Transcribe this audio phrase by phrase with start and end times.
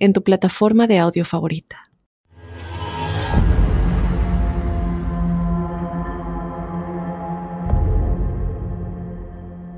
[0.00, 1.90] en tu plataforma de audio favorita.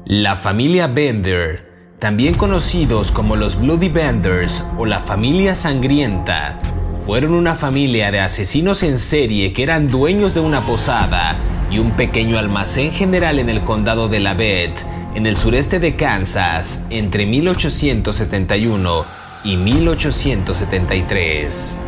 [0.07, 6.59] La familia Bender, también conocidos como los Bloody Benders o la familia sangrienta,
[7.07, 11.37] fueron una familia de asesinos en serie que eran dueños de una posada
[11.71, 14.83] y un pequeño almacén general en el condado de Lavette,
[15.15, 21.79] en el sureste de Kansas, entre 1871 y 1873.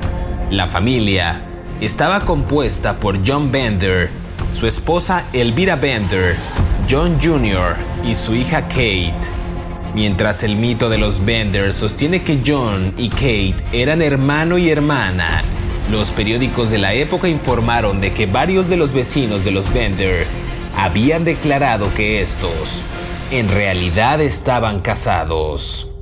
[0.51, 1.43] La familia
[1.81, 4.11] estaba compuesta por John Bender,
[4.53, 6.37] su esposa Elvira Bender,
[6.91, 7.77] John Jr.
[8.05, 9.15] y su hija Kate.
[9.95, 15.43] Mientras el mito de los Bender sostiene que John y Kate eran hermano y hermana,
[15.91, 20.27] los periódicos de la época informaron de que varios de los vecinos de los Bender
[20.77, 22.83] habían declarado que estos
[23.31, 25.94] en realidad estaban casados.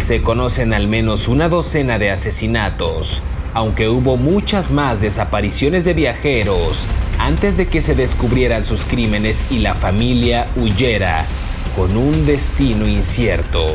[0.00, 6.86] Se conocen al menos una docena de asesinatos, aunque hubo muchas más desapariciones de viajeros
[7.18, 11.26] antes de que se descubrieran sus crímenes y la familia huyera
[11.76, 13.66] con un destino incierto.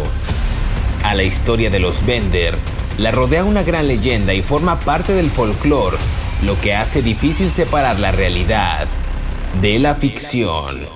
[1.04, 2.58] A la historia de los Bender
[2.98, 5.98] la rodea una gran leyenda y forma parte del folclore,
[6.44, 8.88] lo que hace difícil separar la realidad
[9.62, 10.88] de la ficción.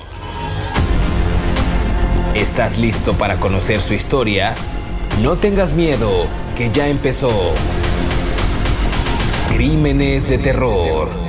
[2.33, 4.55] ¿Estás listo para conocer su historia?
[5.21, 7.51] No tengas miedo, que ya empezó.
[9.49, 11.28] Crímenes de terror.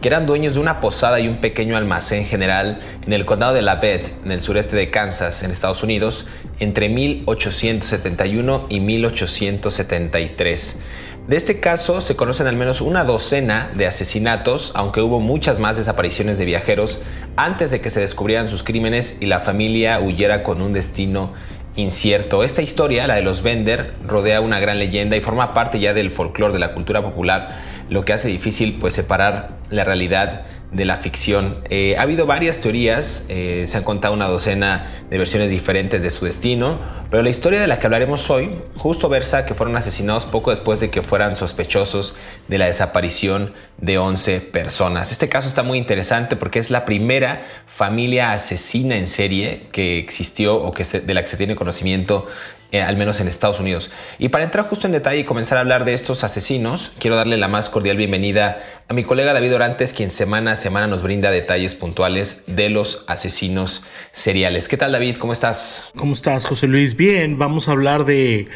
[0.00, 3.62] que eran dueños de una posada y un pequeño almacén general en el condado de
[3.62, 6.26] Labette, en el sureste de Kansas, en Estados Unidos,
[6.60, 10.80] entre 1871 y 1873.
[11.26, 15.76] De este caso se conocen al menos una docena de asesinatos, aunque hubo muchas más
[15.76, 17.02] desapariciones de viajeros
[17.36, 21.34] antes de que se descubrieran sus crímenes y la familia huyera con un destino
[21.74, 22.44] incierto.
[22.44, 26.10] Esta historia, la de los Bender, rodea una gran leyenda y forma parte ya del
[26.10, 30.96] folclore de la cultura popular, lo que hace difícil pues separar la realidad de la
[30.96, 31.62] ficción.
[31.70, 36.10] Eh, ha habido varias teorías, eh, se han contado una docena de versiones diferentes de
[36.10, 36.78] su destino,
[37.10, 40.80] pero la historia de la que hablaremos hoy justo versa que fueron asesinados poco después
[40.80, 42.16] de que fueran sospechosos
[42.48, 45.12] de la desaparición de 11 personas.
[45.12, 50.56] Este caso está muy interesante porque es la primera familia asesina en serie que existió
[50.56, 52.26] o que de la que se tiene conocimiento
[52.72, 53.92] eh, al menos en Estados Unidos.
[54.18, 57.36] Y para entrar justo en detalle y comenzar a hablar de estos asesinos, quiero darle
[57.36, 61.74] la más cordial bienvenida a mi colega David Orantes, quien semana semana nos brinda detalles
[61.74, 64.68] puntuales de los asesinos seriales.
[64.68, 65.16] ¿Qué tal David?
[65.16, 65.90] ¿Cómo estás?
[65.96, 66.96] ¿Cómo estás, José Luis?
[66.96, 68.48] Bien, vamos a hablar de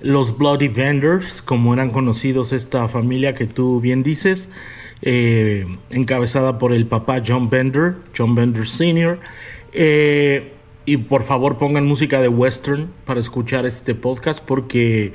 [0.00, 4.48] los Bloody Vendors, como eran conocidos esta familia que tú bien dices,
[5.02, 9.20] eh, encabezada por el papá John Bender, John Bender Sr.,
[9.72, 10.52] eh,
[10.84, 15.14] y por favor pongan música de western para escuchar este podcast porque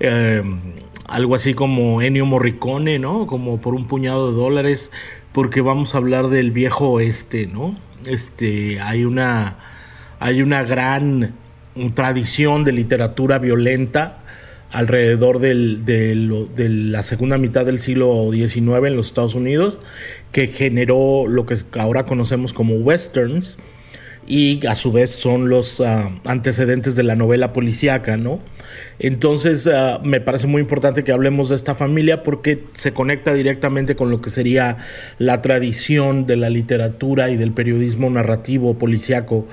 [0.00, 0.60] em,
[1.06, 3.26] algo así como Ennio Morricone, ¿no?
[3.26, 4.90] Como por un puñado de dólares
[5.34, 7.76] porque vamos a hablar del viejo oeste, ¿no?
[8.06, 9.56] Este, hay una
[10.20, 11.34] hay una gran
[11.94, 14.20] tradición de literatura violenta
[14.70, 19.78] alrededor de la segunda mitad del siglo XIX en los Estados Unidos
[20.30, 23.58] que generó lo que ahora conocemos como westerns
[24.26, 28.40] y a su vez son los ah, antecedentes de la novela policíaca, ¿no?
[28.98, 33.96] Entonces ah, me parece muy importante que hablemos de esta familia porque se conecta directamente
[33.96, 34.78] con lo que sería
[35.18, 39.46] la tradición de la literatura y del periodismo narrativo policíaco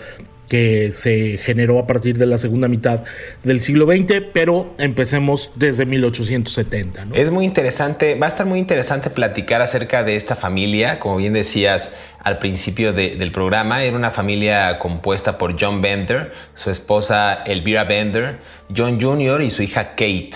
[0.52, 3.04] que se generó a partir de la segunda mitad
[3.42, 7.08] del siglo XX, pero empecemos desde 1870.
[7.14, 11.32] Es muy interesante, va a estar muy interesante platicar acerca de esta familia, como bien
[11.32, 17.86] decías al principio del programa, era una familia compuesta por John Bender, su esposa Elvira
[17.86, 18.40] Bender,
[18.76, 19.44] John Jr.
[19.44, 20.32] y su hija Kate.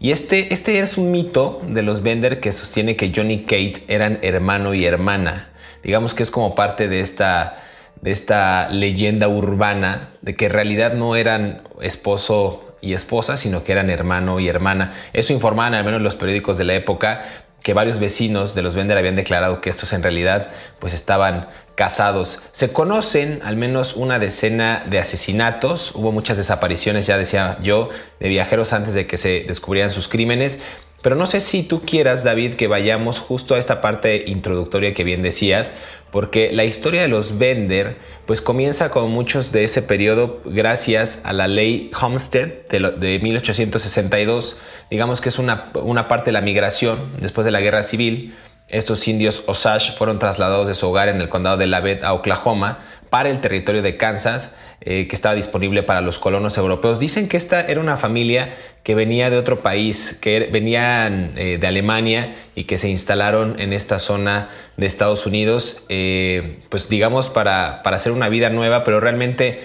[0.00, 3.82] Y este, este es un mito de los Bender que sostiene que Johnny y Kate
[3.88, 5.50] eran hermano y hermana.
[5.82, 7.58] Digamos que es como parte de esta,
[8.02, 13.72] de esta leyenda urbana de que en realidad no eran esposo y esposa, sino que
[13.72, 14.92] eran hermano y hermana.
[15.12, 17.24] Eso informaban al menos los periódicos de la época
[17.62, 20.48] que varios vecinos de los Bender habían declarado que estos en realidad
[20.78, 22.42] pues estaban casados.
[22.52, 27.88] Se conocen al menos una decena de asesinatos, hubo muchas desapariciones, ya decía yo,
[28.20, 30.62] de viajeros antes de que se descubrieran sus crímenes
[31.02, 35.04] pero no sé si tú quieras, David, que vayamos justo a esta parte introductoria que
[35.04, 35.76] bien decías,
[36.10, 41.32] porque la historia de los Bender, pues comienza con muchos de ese periodo gracias a
[41.32, 44.58] la ley Homestead de, 1862.
[44.90, 48.34] Digamos que es una, una parte de la migración después de la guerra civil.
[48.68, 52.80] Estos indios Osage fueron trasladados de su hogar en el condado de Lavette a Oklahoma
[53.10, 57.00] para el territorio de Kansas eh, que estaba disponible para los colonos europeos.
[57.00, 61.66] Dicen que esta era una familia que venía de otro país, que venían eh, de
[61.66, 67.82] Alemania y que se instalaron en esta zona de Estados Unidos, eh, pues digamos para,
[67.82, 69.60] para hacer una vida nueva, pero realmente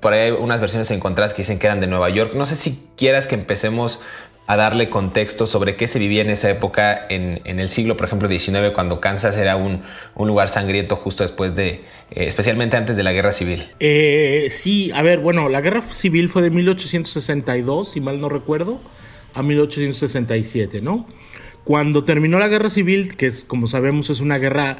[0.00, 2.34] por ahí hay unas versiones encontradas que dicen que eran de Nueva York.
[2.34, 4.00] No sé si quieras que empecemos
[4.50, 8.28] a darle contexto sobre qué se vivía en esa época en, el siglo, por ejemplo,
[8.28, 9.84] XIX, cuando Kansas era un,
[10.16, 13.62] lugar sangriento justo después de, eh, especialmente antes de la guerra civil.
[13.78, 18.80] Eh, sí, a ver, bueno, la guerra civil fue de 1862, si mal no recuerdo,
[19.34, 21.06] a 1867, ¿no?
[21.62, 24.78] Cuando terminó la guerra civil, que es, como sabemos, es una guerra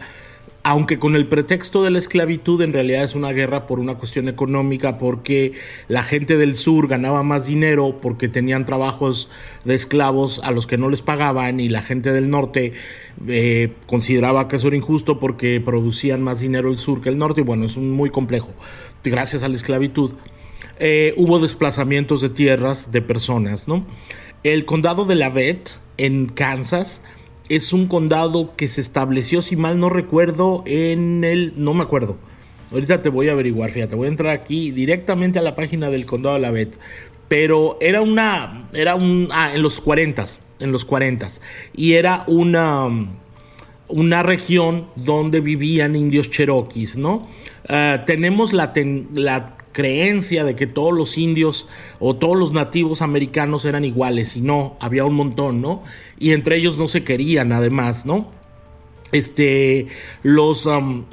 [0.62, 4.28] aunque con el pretexto de la esclavitud en realidad es una guerra por una cuestión
[4.28, 5.52] económica, porque
[5.88, 9.30] la gente del sur ganaba más dinero porque tenían trabajos
[9.64, 12.74] de esclavos a los que no les pagaban y la gente del norte
[13.26, 17.40] eh, consideraba que eso era injusto porque producían más dinero el sur que el norte
[17.40, 18.52] y bueno, es muy complejo,
[19.02, 20.12] gracias a la esclavitud.
[20.78, 23.84] Eh, hubo desplazamientos de tierras de personas, ¿no?
[24.42, 27.02] El condado de Lavette en Kansas
[27.50, 31.52] es un condado que se estableció, si mal no recuerdo, en el...
[31.56, 32.16] no me acuerdo.
[32.70, 36.06] Ahorita te voy a averiguar, fíjate, voy a entrar aquí directamente a la página del
[36.06, 36.78] condado de la Bet.
[37.28, 38.68] Pero era una...
[38.72, 39.28] era un...
[39.32, 40.24] ah, en los 40,
[40.60, 41.26] en los 40.
[41.74, 42.86] Y era una...
[43.88, 47.28] una región donde vivían indios cherokees, ¿no?
[47.68, 48.72] Ah, tenemos la,
[49.14, 51.68] la creencia de que todos los indios
[51.98, 55.82] o todos los nativos americanos eran iguales y no, había un montón, ¿no?
[56.18, 58.28] Y entre ellos no se querían además, ¿no?
[59.12, 59.88] Este,
[60.22, 61.04] los um,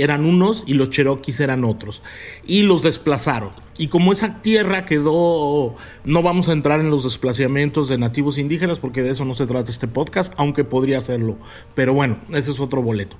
[0.00, 2.02] eran unos y los Cherokees eran otros.
[2.44, 3.50] Y los desplazaron.
[3.78, 8.78] Y como esa tierra quedó, no vamos a entrar en los desplazamientos de nativos indígenas
[8.78, 11.38] porque de eso no se trata este podcast, aunque podría hacerlo.
[11.74, 13.16] Pero bueno, ese es otro boleto.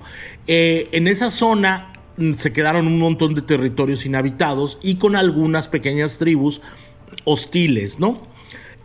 [0.47, 2.00] Eh, en esa zona
[2.37, 6.61] se quedaron un montón de territorios inhabitados y con algunas pequeñas tribus
[7.25, 8.21] hostiles, ¿no?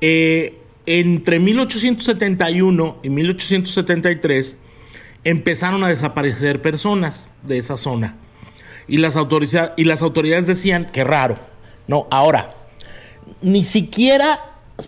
[0.02, 4.58] Eh, entre 1871 y 1873
[5.24, 8.16] empezaron a desaparecer personas de esa zona.
[8.88, 9.18] Y las,
[9.78, 11.40] y las autoridades decían, qué raro,
[11.88, 12.08] ¿no?
[12.12, 12.52] Ahora,
[13.42, 14.40] ni siquiera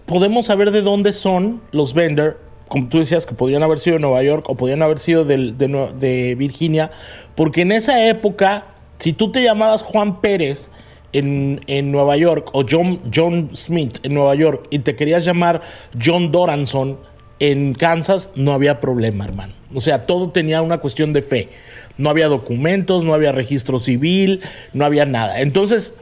[0.05, 4.01] podemos saber de dónde son los Bender como tú decías, que podrían haber sido de
[4.01, 6.91] Nueva York o podrían haber sido de, de, Virginia,
[7.35, 8.65] porque en esa época,
[8.99, 10.69] si tú te llamabas Juan Pérez
[11.13, 15.61] en, en, Nueva York o John, John Smith en Nueva York y te querías llamar
[16.03, 16.97] John Doranson
[17.39, 19.53] en Kansas, no había problema, hermano.
[19.73, 21.49] O sea, todo tenía una cuestión de fe.
[21.97, 24.41] No había documentos, no había registro civil,
[24.73, 25.41] no había nada.
[25.41, 25.95] Entonces,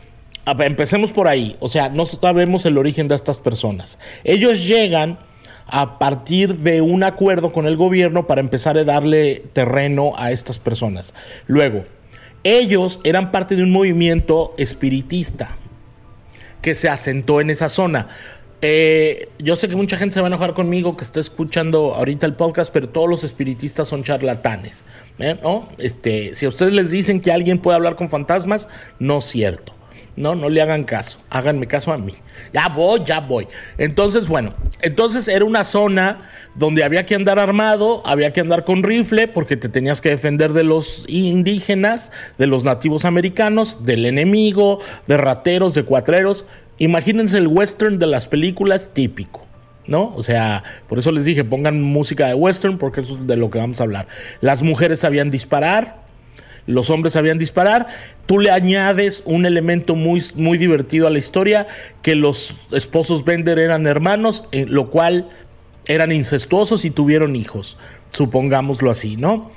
[0.45, 1.55] empecemos por ahí.
[1.60, 3.98] O sea, no sabemos el origen de estas personas.
[4.24, 5.17] Ellos llegan
[5.67, 10.60] a partir de un acuerdo con el gobierno para empezar a darle terreno a estas
[10.60, 11.13] personas.
[11.48, 11.86] Luego,
[12.43, 15.57] ellos eran parte de un movimiento espiritista
[16.62, 18.07] que se asentó en esa zona.
[18.62, 22.25] Eh, yo sé que mucha gente se va a enojar conmigo que está escuchando ahorita
[22.25, 24.84] el podcast, pero todos los espiritistas son charlatanes.
[25.19, 25.38] ¿eh?
[25.41, 25.69] ¿no?
[25.77, 28.67] Este, si a ustedes les dicen que alguien puede hablar con fantasmas,
[29.00, 29.74] no es cierto.
[30.17, 32.13] No, no le hagan caso, háganme caso a mí.
[32.53, 33.48] Ya voy, ya voy.
[33.77, 38.84] Entonces, bueno, entonces era una zona donde había que andar armado, había que andar con
[38.84, 44.79] rifle, porque te tenías que defender de los indígenas, de los nativos americanos, del enemigo,
[45.07, 46.45] de rateros, de cuatreros.
[46.77, 49.45] Imagínense el western de las películas típico.
[49.88, 50.13] ¿no?
[50.15, 53.50] O sea, por eso les dije, pongan música de western, porque eso es de lo
[53.50, 54.07] que vamos a hablar.
[54.41, 56.04] Las mujeres sabían disparar,
[56.67, 57.88] los hombres sabían disparar.
[58.25, 61.67] Tú le añades un elemento muy, muy divertido a la historia,
[62.01, 65.29] que los esposos Bender eran hermanos, en lo cual
[65.88, 67.77] eran incestuosos y tuvieron hijos,
[68.12, 69.51] supongámoslo así, ¿no?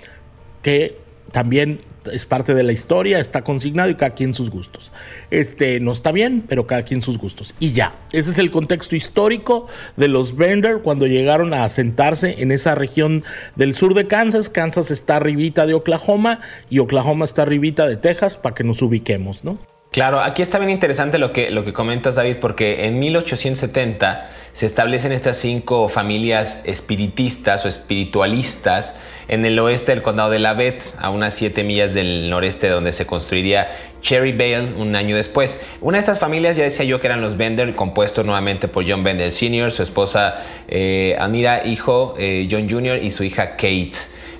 [0.62, 0.97] Que
[1.33, 1.81] también
[2.12, 4.91] es parte de la historia, está consignado y cada quien sus gustos.
[5.31, 7.55] Este no está bien, pero cada quien sus gustos.
[7.61, 12.53] Y ya, ese es el contexto histórico de los Bender cuando llegaron a asentarse en
[12.53, 13.25] esa región
[13.57, 14.49] del sur de Kansas.
[14.49, 19.45] Kansas está arribita de Oklahoma y Oklahoma está arribita de Texas para que nos ubiquemos,
[19.45, 19.59] ¿no?
[19.90, 24.66] Claro, aquí está bien interesante lo que, lo que comentas, David, porque en 1870 se
[24.66, 31.09] establecen estas cinco familias espiritistas o espiritualistas en el oeste del condado de Lavette, a
[31.09, 33.71] unas siete millas del noreste donde se construiría
[34.02, 35.66] Cherry Vale un año después.
[35.80, 39.02] Una de estas familias, ya decía yo que eran los Bender, compuesto nuevamente por John
[39.02, 43.02] Bender Sr., su esposa eh, Amira, hijo eh, John Jr.
[43.02, 43.92] y su hija Kate.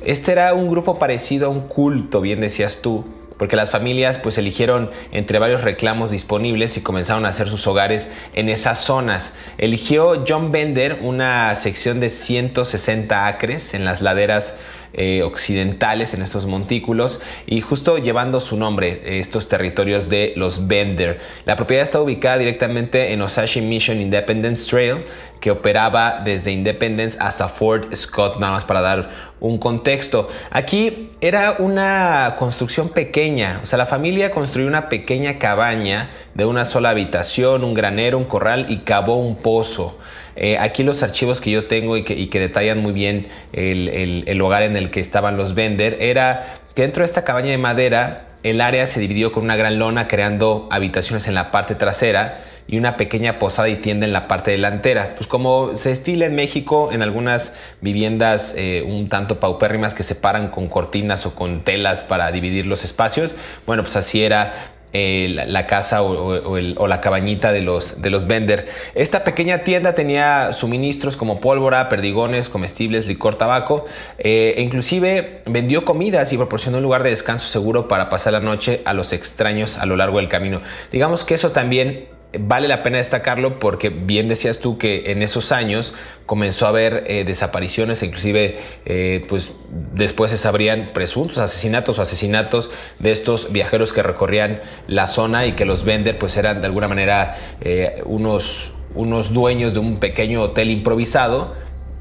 [0.05, 3.05] Este era un grupo parecido a un culto, bien decías tú,
[3.39, 8.13] porque las familias pues eligieron entre varios reclamos disponibles y comenzaron a hacer sus hogares
[8.35, 9.37] en esas zonas.
[9.57, 14.59] Eligió John Bender una sección de 160 acres en las laderas
[14.93, 20.67] eh, occidentales en estos montículos y justo llevando su nombre eh, estos territorios de los
[20.67, 21.21] Bender.
[21.45, 25.05] La propiedad está ubicada directamente en Osashi Mission Independence Trail
[25.41, 30.29] que operaba desde Independence hasta Fort Scott, nada más para dar un contexto.
[30.51, 36.65] Aquí era una construcción pequeña, o sea, la familia construyó una pequeña cabaña de una
[36.65, 39.99] sola habitación, un granero, un corral y cavó un pozo.
[40.41, 43.89] Eh, aquí los archivos que yo tengo y que, detallan muy bien el,
[44.25, 47.59] el, hogar en el que estaban los Bender era que dentro de esta cabaña de
[47.59, 52.39] madera el área se dividió con una gran lona creando habitaciones en la parte trasera
[52.69, 55.15] y una pequeña posada y tienda en la parte delantera.
[55.17, 60.15] Pues como se estila en México en algunas viviendas eh, un tanto paupérrimas que se
[60.15, 63.35] paran con cortinas o con telas para dividir los espacios,
[63.67, 68.67] bueno, pues así era eh, la, casa o, la cabañita de los, de los Bender.
[68.95, 73.85] Esta pequeña tienda tenía suministros como pólvora, perdigones, comestibles, licor, tabaco
[74.19, 78.41] eh, e inclusive vendió comidas y proporcionó un lugar de descanso seguro para pasar la
[78.41, 80.61] noche a los extraños a lo largo del camino.
[80.91, 85.51] Digamos que eso también vale la pena destacarlo porque bien decías tú que en esos
[85.51, 85.95] años
[86.27, 89.55] comenzó a haber eh, desapariciones, inclusive eh, pues
[89.95, 95.53] después se sabrían presuntos asesinatos o asesinatos de estos viajeros que recorrían la zona y
[95.53, 100.43] que los Bender pues eran de alguna manera eh, unos, unos dueños de un pequeño
[100.43, 101.55] hotel improvisado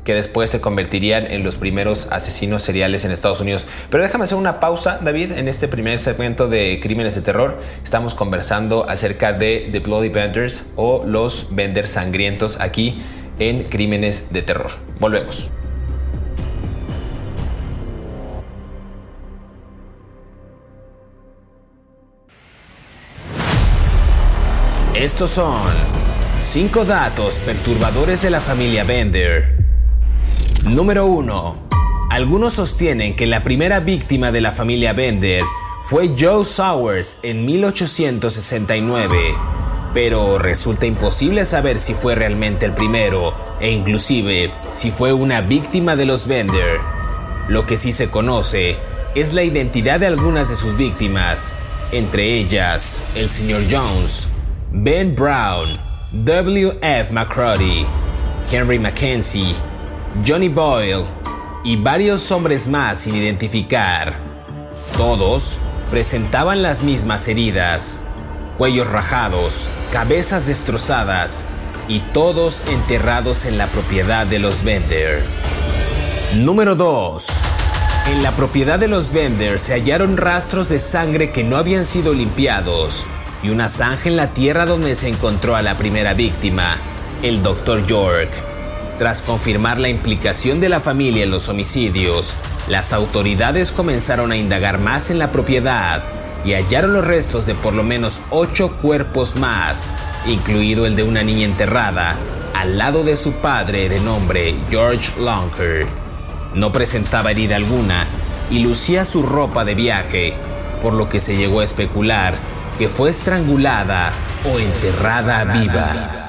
[0.08, 3.66] que después se convertirían en los primeros asesinos seriales en Estados Unidos.
[3.90, 7.60] Pero déjame hacer una pausa, David, en este primer segmento de Crímenes de Terror.
[7.84, 13.02] Estamos conversando acerca de The Bloody Vendors o los Venders Sangrientos aquí
[13.38, 14.72] en Crímenes de Terror.
[14.98, 15.50] Volvemos.
[24.96, 25.68] Estos son
[26.42, 29.57] 5 datos perturbadores de la familia Bender
[30.70, 31.56] Número 1.
[32.10, 35.42] Algunos sostienen que la primera víctima de la familia Bender
[35.82, 39.18] fue Joe Sowers en 1869,
[39.94, 45.96] pero resulta imposible saber si fue realmente el primero e inclusive si fue una víctima
[45.96, 46.80] de los Bender.
[47.48, 48.76] Lo que sí se conoce
[49.16, 51.56] es la identidad de algunas de sus víctimas,
[51.94, 54.28] entre ellas el señor Jones,
[54.74, 55.78] Ben Brown,
[56.12, 56.78] W.
[56.82, 57.14] F.
[57.14, 57.86] McCrody,
[58.52, 59.56] Henry Mackenzie,
[60.26, 61.06] Johnny Boyle
[61.64, 64.16] y varios hombres más sin identificar.
[64.96, 65.60] Todos
[65.92, 68.02] presentaban las mismas heridas,
[68.58, 71.46] cuellos rajados, cabezas destrozadas
[71.88, 75.22] y todos enterrados en la propiedad de los Bender.
[76.38, 77.26] Número 2.
[78.12, 82.14] En la propiedad de los Bender se hallaron rastros de sangre que no habían sido
[82.14, 83.06] limpiados
[83.44, 86.78] y una zanja en la tierra donde se encontró a la primera víctima,
[87.22, 87.86] el Dr.
[87.86, 88.47] York.
[88.98, 92.36] Tras confirmar la implicación de la familia en los homicidios,
[92.68, 96.04] las autoridades comenzaron a indagar más en la propiedad
[96.44, 99.90] y hallaron los restos de por lo menos ocho cuerpos más,
[100.26, 102.18] incluido el de una niña enterrada,
[102.56, 105.86] al lado de su padre de nombre George Lonker.
[106.56, 108.08] No presentaba herida alguna
[108.50, 110.34] y lucía su ropa de viaje,
[110.82, 112.36] por lo que se llegó a especular
[112.78, 114.12] que fue estrangulada
[114.46, 116.27] o enterrada viva.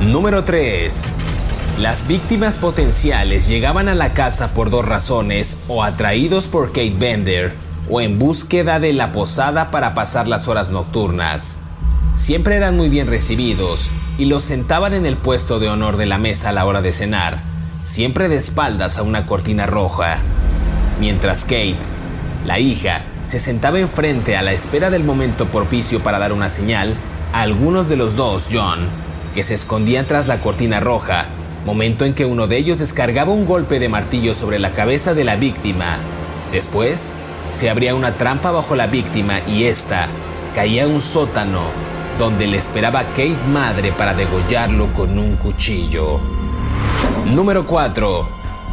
[0.00, 1.04] Número 3.
[1.78, 7.54] Las víctimas potenciales llegaban a la casa por dos razones, o atraídos por Kate Bender,
[7.88, 11.56] o en búsqueda de la posada para pasar las horas nocturnas.
[12.14, 16.18] Siempre eran muy bien recibidos y los sentaban en el puesto de honor de la
[16.18, 17.40] mesa a la hora de cenar,
[17.82, 20.18] siempre de espaldas a una cortina roja.
[21.00, 21.78] Mientras Kate,
[22.44, 26.96] la hija, se sentaba enfrente a la espera del momento propicio para dar una señal,
[27.32, 29.05] algunos de los dos, John,
[29.36, 31.26] que se escondían tras la cortina roja,
[31.64, 35.22] momento en que uno de ellos descargaba un golpe de martillo sobre la cabeza de
[35.22, 35.98] la víctima
[36.52, 37.12] Después,
[37.50, 40.08] se abría una trampa bajo la víctima y ésta
[40.54, 41.62] caía a un sótano
[42.18, 46.18] donde le esperaba Kate madre para degollarlo con un cuchillo.
[47.26, 48.28] Número 4.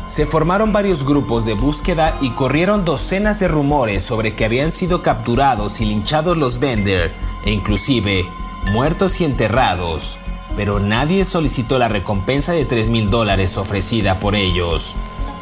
[0.05, 5.01] Se formaron varios grupos de búsqueda y corrieron docenas de rumores sobre que habían sido
[5.01, 7.13] capturados y linchados los Bender,
[7.45, 8.25] e inclusive
[8.71, 10.19] muertos y enterrados,
[10.55, 14.95] pero nadie solicitó la recompensa de 3 mil dólares ofrecida por ellos.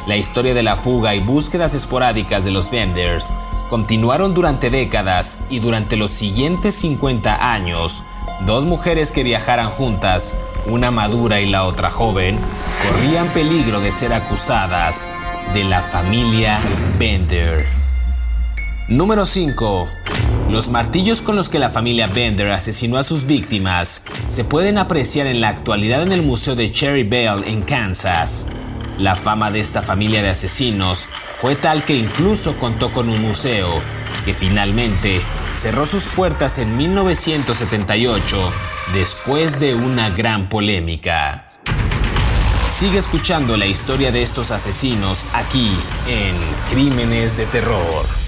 [0.06, 3.32] La historia de la fuga y búsquedas esporádicas de los Benders
[3.68, 8.02] continuaron durante décadas y durante los siguientes 50 años,
[8.46, 10.34] dos mujeres que viajaran juntas,
[10.66, 12.38] una madura y la otra joven,
[12.86, 15.06] corrían peligro de ser acusadas
[15.54, 16.58] de la familia
[16.98, 17.66] Bender.
[18.88, 19.88] Número 5.
[20.50, 25.26] Los martillos con los que la familia Bender asesinó a sus víctimas se pueden apreciar
[25.26, 28.48] en la actualidad en el Museo de Cherry Bell en Kansas.
[28.98, 31.08] La fama de esta familia de asesinos
[31.38, 33.80] fue tal que incluso contó con un museo,
[34.24, 35.20] que finalmente
[35.54, 38.52] cerró sus puertas en 1978
[38.94, 41.50] después de una gran polémica.
[42.66, 45.70] Sigue escuchando la historia de estos asesinos aquí
[46.06, 46.36] en
[46.70, 48.21] Crímenes de Terror.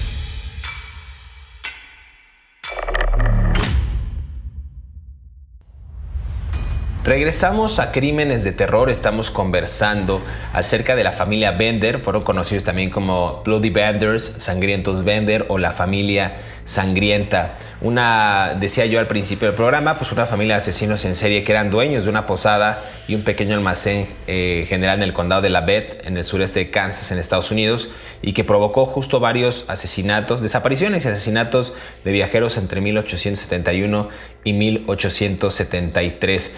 [7.05, 10.23] Regresamos a Crímenes de Terror, estamos conversando
[10.55, 15.73] acerca de la familia Bender, fueron conocidos también como Bloody Benders, Sangrientos Bender o la
[15.73, 17.59] familia sangrienta.
[17.83, 21.53] Una, decía yo al principio del programa, pues una familia de asesinos en serie que
[21.53, 25.51] eran dueños de una posada y un pequeño almacén eh, general en el condado de
[25.51, 27.91] La Bette, en el sureste de Kansas, en Estados Unidos,
[28.23, 34.09] y que provocó justo varios asesinatos, desapariciones y asesinatos de viajeros entre 1871
[34.45, 36.57] y 1873.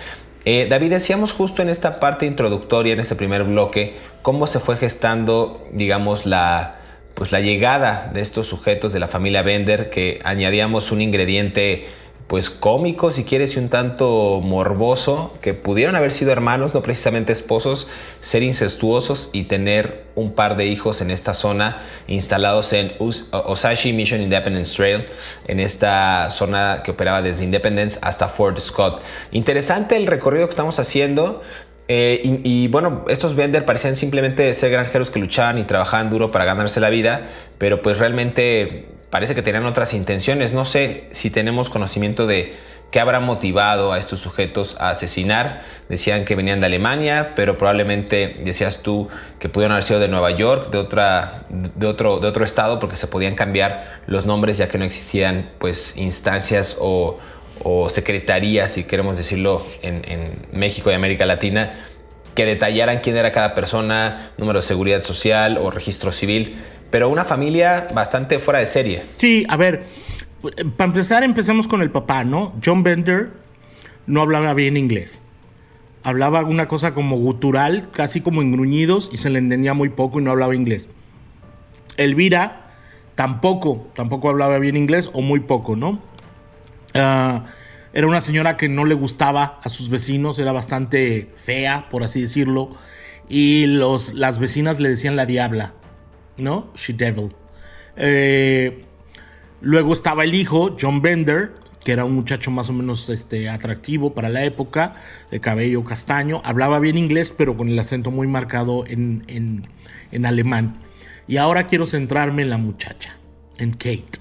[0.48, 4.76] Eh, David, decíamos justo en esta parte introductoria, en este primer bloque, cómo se fue
[4.76, 6.76] gestando, digamos, la,
[7.14, 11.88] pues la llegada de estos sujetos de la familia Bender, que añadíamos un ingrediente
[12.26, 17.32] pues cómico, si quieres, y un tanto morboso, que pudieron haber sido hermanos, no precisamente
[17.32, 17.88] esposos,
[18.20, 24.20] ser incestuosos y tener un par de hijos en esta zona, instalados en Osashi Mission
[24.22, 25.06] Independence Trail,
[25.46, 29.00] en esta zona que operaba desde Independence hasta Fort Scott.
[29.30, 31.42] Interesante el recorrido que estamos haciendo.
[31.88, 36.44] Eh, y, bueno, estos Bender parecían simplemente ser granjeros que luchaban y trabajaban duro para
[36.44, 40.52] ganarse la vida, pero pues realmente parece que tenían otras intenciones.
[40.52, 42.54] No sé si tenemos conocimiento de
[42.90, 45.62] qué habrá motivado a estos sujetos a asesinar.
[45.88, 50.32] Decían que venían de Alemania, pero probablemente decías tú que pudieron haber sido de Nueva
[50.32, 54.68] York, de, otra, de, otro, de otro estado, porque se podían cambiar los nombres ya
[54.68, 57.18] que no existían pues instancias o,
[57.88, 61.74] secretarías, si queremos decirlo, en, México y América Latina
[62.34, 66.58] que detallaran quién era cada persona, número de seguridad social o registro civil
[66.90, 69.02] pero una familia bastante fuera de serie.
[69.18, 69.84] Sí, a ver,
[70.76, 72.52] para empezar empezamos con el papá, ¿no?
[72.64, 73.30] John Bender
[74.06, 75.20] no hablaba bien inglés.
[76.02, 80.20] Hablaba una cosa como gutural, casi como en gruñidos, y se le entendía muy poco
[80.20, 80.88] y no hablaba inglés.
[81.96, 82.70] Elvira
[83.16, 86.00] tampoco, tampoco hablaba bien inglés o muy poco, ¿no?
[86.98, 87.46] Ah,
[87.92, 92.20] era una señora que no le gustaba a sus vecinos, era bastante fea, por así
[92.20, 92.76] decirlo,
[93.28, 95.72] y los, las vecinas le decían la diabla.
[96.36, 96.72] ¿no?
[96.74, 97.32] She Devil.
[97.96, 98.84] Eh,
[99.60, 101.52] luego estaba el hijo, John Bender,
[101.84, 104.96] que era un muchacho más o menos este, atractivo para la época,
[105.30, 109.68] de cabello castaño, hablaba bien inglés, pero con el acento muy marcado en, en,
[110.10, 110.78] en alemán.
[111.28, 113.16] Y ahora quiero centrarme en la muchacha,
[113.58, 114.18] en Kate.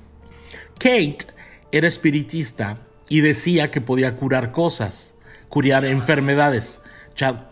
[0.79, 1.17] Kate
[1.77, 2.77] era espiritista
[3.09, 5.13] y decía que podía curar cosas,
[5.49, 6.79] curar enfermedades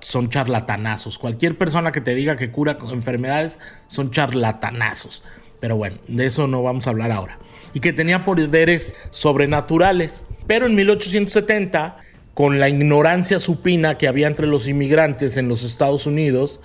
[0.01, 1.17] son charlatanazos.
[1.17, 5.23] Cualquier persona que te diga que cura enfermedades son charlatanazos.
[5.59, 7.39] Pero bueno, de eso no vamos a hablar ahora.
[7.73, 10.25] Y que tenía poderes sobrenaturales.
[10.47, 11.97] Pero en 1870,
[12.33, 16.59] con la ignorancia supina que había entre los inmigrantes en los Estados Unidos,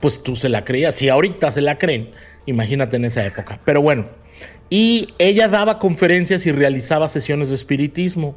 [0.00, 0.94] pues tú se la creías.
[0.94, 2.10] Si ahorita se la creen,
[2.46, 3.60] imagínate en esa época.
[3.64, 4.06] Pero bueno,
[4.70, 8.36] y ella daba conferencias y realizaba sesiones de espiritismo.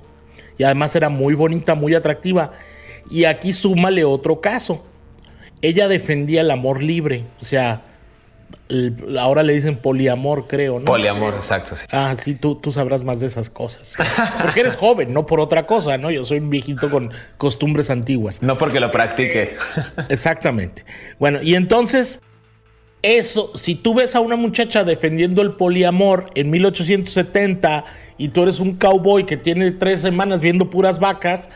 [0.57, 2.53] Y además era muy bonita, muy atractiva.
[3.09, 4.83] Y aquí súmale otro caso.
[5.61, 7.83] Ella defendía el amor libre, o sea,
[9.19, 10.85] ahora le dicen poliamor, creo, ¿no?
[10.85, 11.75] Poliamor, exacto.
[11.75, 11.85] Sí.
[11.91, 13.93] Ah, sí, tú, tú sabrás más de esas cosas.
[14.41, 16.11] Porque eres joven, no por otra cosa, ¿no?
[16.11, 18.41] Yo soy un viejito con costumbres antiguas.
[18.41, 19.55] No porque lo practique.
[20.09, 20.83] Exactamente.
[21.19, 22.21] Bueno, y entonces,
[23.03, 27.83] eso, si tú ves a una muchacha defendiendo el poliamor en 1870
[28.17, 31.49] y tú eres un cowboy que tiene tres semanas viendo puras vacas,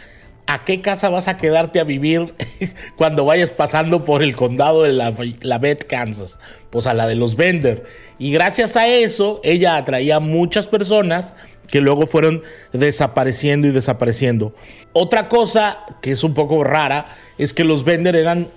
[0.46, 2.34] ¿a qué casa vas a quedarte a vivir
[2.98, 6.38] cuando vayas pasando por el condado de la, la Kansas?
[6.70, 7.86] Pues a la de los Bender.
[8.20, 11.34] Y gracias a eso, ella atraía muchas personas
[11.68, 14.54] que luego fueron desapareciendo y desapareciendo.
[14.92, 18.50] Otra cosa que es un poco rara es que los Bender eran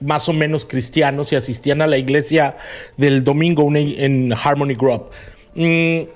[0.00, 2.56] más o menos cristianos y asistían a la iglesia
[2.96, 5.04] del domingo en Harmony Grove.
[5.54, 6.08] Mm,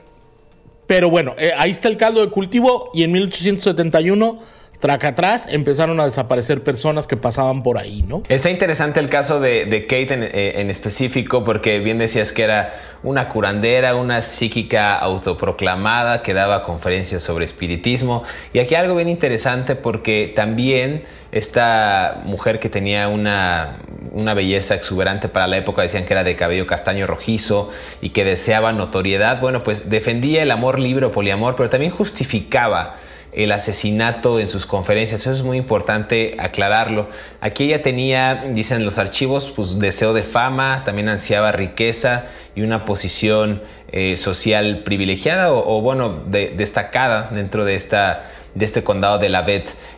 [0.86, 6.00] pero bueno, eh, ahí está el caldo de cultivo y en 1871 traca atrás, empezaron
[6.00, 8.22] a desaparecer personas que pasaban por ahí, ¿no?
[8.28, 13.28] Está interesante el caso de, Kate eh, en, específico, porque bien decías que era una
[13.28, 18.24] curandera, una psíquica autoproclamada que daba conferencias sobre espiritismo.
[18.52, 23.78] Y aquí algo bien interesante porque también esta mujer que tenía una,
[24.12, 28.24] una belleza exuberante para la época, decían que era de cabello castaño rojizo y que
[28.24, 32.96] deseaba notoriedad, bueno, pues defendía el amor libre o poliamor, pero también justificaba
[33.32, 35.22] el asesinato en sus conferencias.
[35.22, 37.08] Eso es muy importante aclararlo.
[37.40, 42.84] Aquí ella tenía, dicen los archivos, pues deseo de fama, también ansiaba riqueza y una
[42.84, 49.42] posición eh, social privilegiada o, bueno, destacada dentro de esta de este condado de la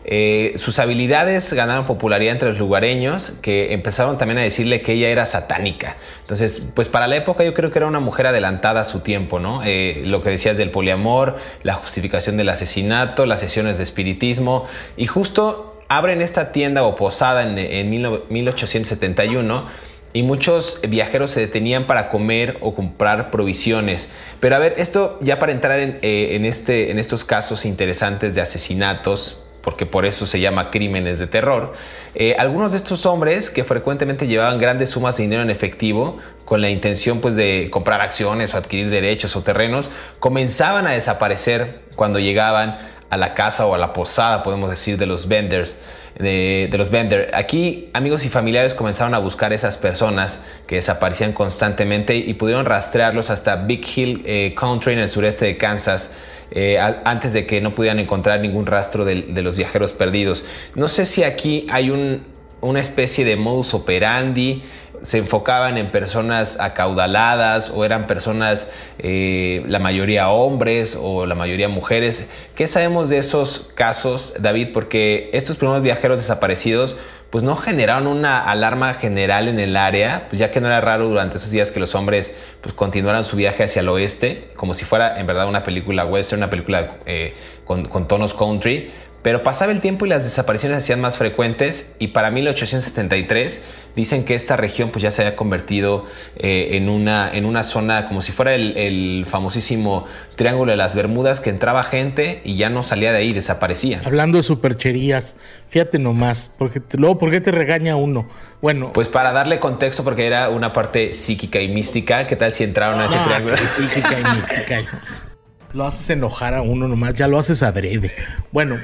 [0.05, 5.09] Eh, sus habilidades ganaron popularidad entre los lugareños que empezaron también a decirle que ella
[5.09, 5.97] era satánica.
[6.21, 9.39] Entonces, pues para la época yo creo que era una mujer adelantada a su tiempo,
[9.39, 9.63] ¿no?
[9.65, 15.07] Eh, lo que decías del poliamor, la justificación del asesinato, las sesiones de espiritismo y
[15.07, 22.09] justo abren esta tienda o posada en, en 1871 y muchos viajeros se detenían para
[22.09, 24.11] comer o comprar provisiones.
[24.41, 28.41] Pero a ver, esto ya para entrar en, eh, este, en estos casos interesantes de
[28.41, 31.75] asesinatos, porque por eso se llama crímenes de terror,
[32.15, 36.61] eh, algunos de estos hombres que frecuentemente llevaban grandes sumas de dinero en efectivo con
[36.61, 42.21] la intención pues de comprar acciones o adquirir derechos o terrenos, comenzaban a desaparecer cuando
[42.21, 42.79] llegaban
[43.11, 45.79] a la casa o a la posada, podemos decir, de los vendors
[46.19, 47.31] de, los Bender.
[47.35, 53.31] Aquí amigos y familiares comenzaron a buscar esas personas que desaparecían constantemente y pudieron rastrearlos
[53.31, 56.17] hasta Big Hill eh, Country en el sureste de Kansas.
[56.51, 60.45] Eh, antes de que no pudieran encontrar ningún rastro de, de, los viajeros perdidos.
[60.77, 62.23] No sé si aquí hay un,
[62.61, 64.63] una especie de modus operandi
[65.05, 71.69] se enfocaban en personas acaudaladas o eran personas, eh, la mayoría hombres o la mayoría
[71.69, 72.31] mujeres.
[72.57, 74.69] ¿Qué sabemos de esos casos, David?
[74.73, 76.97] Porque estos primeros viajeros desaparecidos
[77.29, 81.09] pues no generaron una alarma general en el área, pues ya que no era raro
[81.09, 84.85] durante esos días que los hombres pues continuaran su viaje hacia el oeste, como si
[84.85, 88.91] fuera en verdad una película western, una película eh, con, con tonos country,
[89.25, 93.65] pero pasaba el tiempo y las desapariciones se hacían más frecuentes y para 1873
[93.97, 96.05] dicen que esta región pues ya se había convertido
[96.37, 100.05] eh, en, una, en una zona como si fuera el, famosísimo
[100.37, 104.03] Triángulo de las Bermudas que entraba gente y ya no salía de ahí, desaparecía.
[104.05, 105.37] Hablando de supercherías,
[105.71, 108.29] fíjate nomás, porque luego ¿por qué te regaña uno?
[108.61, 112.65] Bueno, pues para darle contexto porque era una parte psíquica y mística, ¿qué tal si
[112.65, 113.57] entraron a ese ah, triángulo?
[113.57, 114.83] Psíquica y mística.
[115.75, 118.13] Lo haces enojar a uno nomás, ya lo haces adrede.
[118.53, 118.79] Bueno,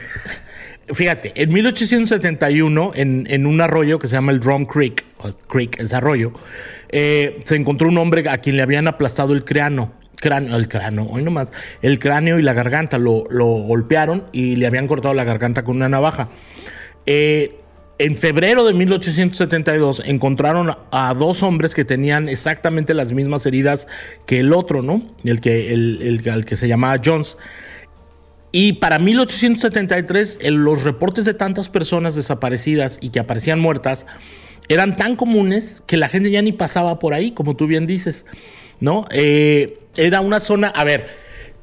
[0.92, 5.04] fíjate, en 1871, en, en un arroyo que se llama el Drum Creek,
[5.48, 6.32] Creek es arroyo,
[6.88, 9.92] eh, se encontró un hombre a quien le habían aplastado el cráneo.
[10.16, 14.66] Cráneo, el cráneo, hoy nomás, el cráneo y la garganta lo, lo golpearon y le
[14.66, 16.28] habían cortado la garganta con una navaja.
[17.06, 17.59] Eh,
[18.00, 23.88] en febrero de 1872 encontraron a dos hombres que tenían exactamente las mismas heridas
[24.24, 25.02] que el otro, ¿no?
[25.22, 27.36] El que, el, que se llamaba Jones.
[28.52, 34.06] Y para 1873 los reportes de tantas personas desaparecidas y que aparecían muertas
[34.68, 38.24] eran tan comunes que la gente ya ni pasaba por ahí, como tú bien dices,
[38.80, 39.04] ¿no?
[39.10, 41.06] Eh, era una zona, a ver,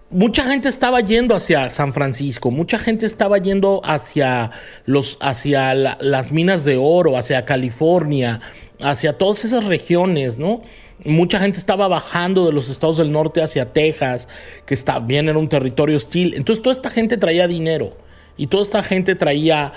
[0.09, 4.51] mucha gente estaba yendo hacia San Francisco, mucha gente estaba yendo hacia
[4.85, 8.39] los, hacia las minas de oro, hacia California,
[8.81, 10.61] hacia todas esas regiones, ¿no?
[11.03, 14.27] Mucha gente estaba bajando de los estados del norte hacia Texas,
[14.65, 16.33] que está bien en un territorio hostil.
[16.35, 18.06] Entonces toda esta gente traía dinero.
[18.37, 19.73] Y toda esta gente traía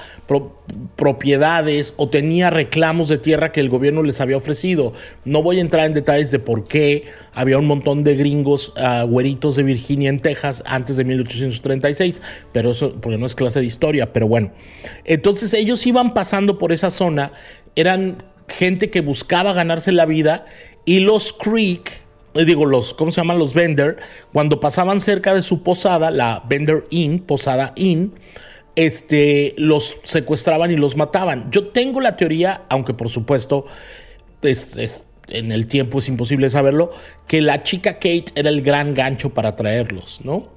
[0.96, 4.92] propiedades o tenía reclamos de tierra que el gobierno les había ofrecido.
[5.24, 9.06] No voy a entrar en detalles de por qué había un montón de gringos uh,
[9.06, 12.20] güeritos de Virginia en Texas antes de 1836,
[12.52, 14.52] pero eso porque no es clase de historia, pero bueno.
[15.04, 17.32] Entonces ellos iban pasando por esa zona,
[17.76, 18.18] eran
[18.48, 20.44] gente que buscaba ganarse la vida
[20.84, 21.90] y los Creek,
[22.34, 23.38] eh, digo, los, ¿cómo se llaman?
[23.38, 23.98] Los Vender,
[24.32, 28.12] cuando pasaban cerca de su posada, la Vender Inn, Posada Inn,
[28.80, 31.50] este, los secuestraban y los mataban.
[31.50, 33.66] Yo tengo la teoría, aunque por supuesto
[34.40, 36.90] es, en el tiempo es imposible saberlo,
[37.26, 40.48] que la chica Kate era el gran gancho para traerlos, ¿no?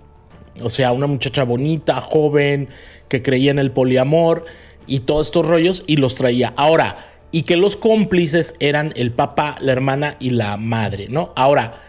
[0.62, 2.70] O sea, una muchacha bonita, joven,
[3.10, 4.46] que creía en el poliamor
[4.88, 6.54] y todos estos rollos y los traía.
[6.56, 11.34] Ahora, y que los cómplices eran el papá, la hermana y la madre, ¿no?
[11.36, 11.83] Ahora,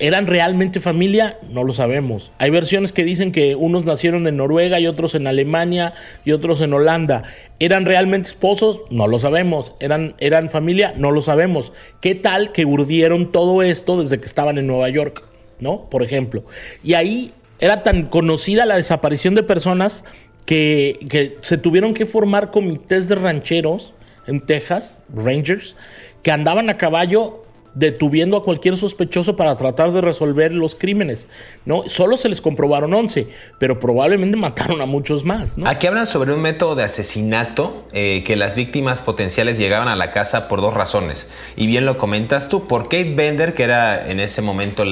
[0.00, 1.38] ¿eran realmente familia?
[1.50, 2.30] No lo sabemos.
[2.38, 6.60] Hay versiones que dicen que unos nacieron en Noruega y otros en Alemania y otros
[6.60, 7.24] en Holanda.
[7.58, 8.80] ¿Eran realmente esposos?
[8.90, 9.72] No lo sabemos.
[9.80, 10.92] ¿Eran, eran familia?
[10.96, 11.72] No lo sabemos.
[12.00, 15.22] ¿Qué tal que urdieron todo esto desde que estaban en Nueva York?
[15.60, 15.88] ¿No?
[15.90, 16.44] Por ejemplo.
[16.82, 20.04] Y ahí era tan conocida la desaparición de personas
[20.46, 23.94] que, que se tuvieron que formar comités de rancheros
[24.26, 25.76] en Texas, Rangers,
[26.22, 31.26] que andaban a caballo detuviendo a cualquier sospechoso para tratar de resolver los crímenes.
[31.64, 31.84] ¿no?
[31.88, 35.54] Solo se les comprobaron 11, pero probablemente mataron a muchos más.
[35.64, 40.10] Aquí hablan sobre un método de asesinato eh, que las víctimas potenciales llegaban a la
[40.10, 41.30] casa por dos razones.
[41.56, 44.90] Y bien lo comentas tú, por Kate Bender, que era en ese momento de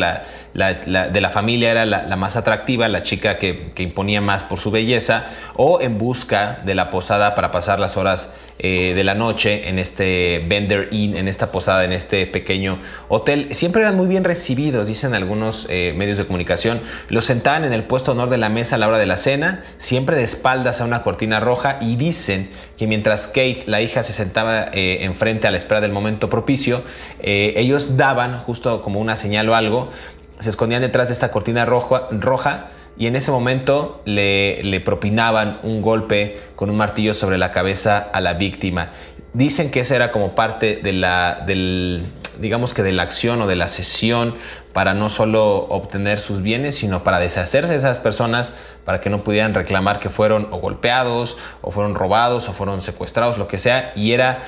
[0.54, 5.80] la familia, era la, más atractiva, la chica que, imponía más por su belleza, o
[5.80, 10.44] en busca de la posada para pasar las horas eh, de la noche en este
[10.46, 12.69] Bender Inn, en esta posada, en este pequeño
[13.09, 16.80] hotel, siempre eran muy bien recibidos, dicen algunos eh, medios de comunicación.
[17.09, 19.62] Los sentaban en el puesto honor de la mesa a la hora de la cena,
[19.78, 24.12] siempre de espaldas a una cortina roja y dicen que mientras Kate, la hija, se
[24.12, 26.83] sentaba eh, enfrente a la espera del momento propicio,
[27.20, 29.90] eh, ellos daban justo como una señal o algo,
[30.38, 35.59] se escondían detrás de esta cortina roja, roja y en ese momento le, le, propinaban
[35.62, 38.90] un golpe con un martillo sobre la cabeza a la víctima.
[39.33, 42.07] Dicen que esa era como parte de la, del,
[42.40, 44.37] digamos que de la acción o de la sesión
[44.72, 49.22] para no solo obtener sus bienes, sino para deshacerse de esas personas para que no
[49.22, 53.92] pudieran reclamar que fueron o golpeados, o fueron robados, o fueron secuestrados, lo que sea.
[53.94, 54.42] Y era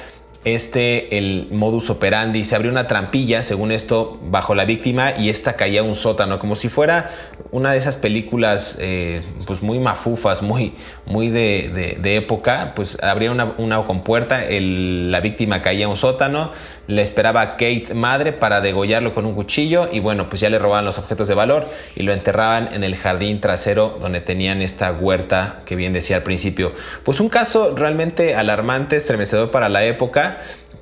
[0.44, 2.44] este el modus operandi.
[2.44, 6.38] Se abrió una trampilla, según esto, bajo la víctima y esta caía a un sótano,
[6.38, 7.10] como si fuera
[7.50, 10.74] una de esas películas eh, pues muy mafufas, muy,
[11.06, 12.72] muy de, época.
[12.74, 16.52] Pues abría una, una compuerta, la víctima caía a un sótano,
[16.86, 20.84] le esperaba Kate madre para degollarlo con un cuchillo y bueno, pues ya le robaban
[20.84, 25.62] los objetos de valor y lo enterraban en el jardín trasero donde tenían esta huerta
[25.64, 26.72] que bien decía al principio.
[27.04, 30.31] Pues un caso realmente alarmante, estremecedor para la época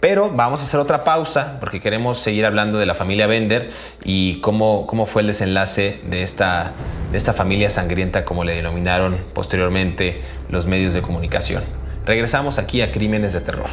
[0.00, 3.70] pero vamos a hacer otra pausa porque queremos seguir hablando de la familia Bender
[4.02, 6.72] y cómo, cómo fue el desenlace de esta,
[7.12, 11.62] de esta familia sangrienta, como le denominaron posteriormente los medios de comunicación.
[12.06, 13.68] Regresamos aquí a Crímenes de Terror.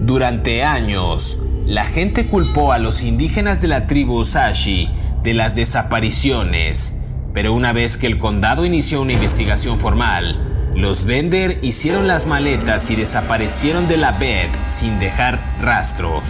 [0.00, 4.88] Durante años, la gente culpó a los indígenas de la tribu Sashi
[5.22, 6.96] de las desapariciones,
[7.34, 12.90] pero una vez que el condado inició una investigación formal, los Bender hicieron las maletas
[12.90, 16.22] y desaparecieron de la bed sin dejar rastro.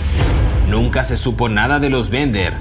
[0.68, 2.54] Nunca se supo nada de los Bender.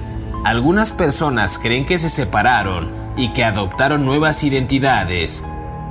[0.46, 5.44] Algunas personas creen que se separaron y que adoptaron nuevas identidades,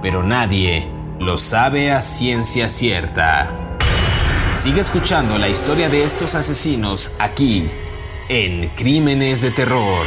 [0.02, 0.86] pero nadie
[1.18, 3.65] lo sabe a ciencia cierta.
[4.56, 7.70] Sigue escuchando la historia de estos asesinos aquí,
[8.30, 10.06] en Crímenes de Terror.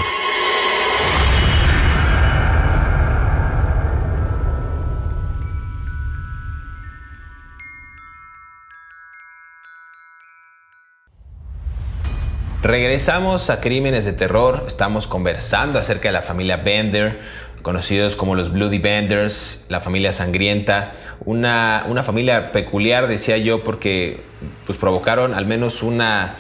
[12.64, 17.22] Regresamos a Crímenes de Terror, estamos conversando acerca de la familia Bender,
[17.62, 20.92] conocidos como los Bloody Benders, la familia sangrienta,
[21.26, 24.22] una, una familia peculiar, decía yo, porque
[24.66, 26.36] pues, provocaron al menos una,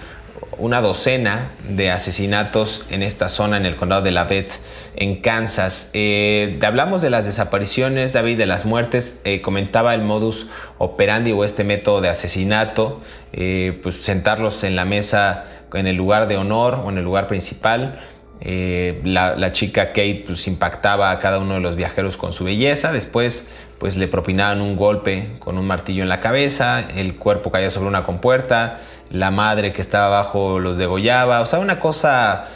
[0.58, 4.55] una docena de asesinatos en esta zona, en el condado de Lavette,
[4.95, 5.91] en Kansas.
[5.93, 9.21] Eh, hablamos de las desapariciones, David, de las muertes.
[9.25, 13.01] Eh, comentaba el modus operandi o este método de asesinato,
[13.34, 17.27] eh, pues sentarlos en la mesa en el lugar de honor o en el lugar
[17.27, 17.99] principal.
[18.41, 22.93] Eh, la, chica Kate pues impactaba a cada uno de los viajeros con su belleza,
[22.93, 27.69] después pues le propinaban un golpe con un martillo en la cabeza, el cuerpo caía
[27.69, 32.47] sobre una compuerta, la madre que estaba abajo los degollaba, o sea, una cosa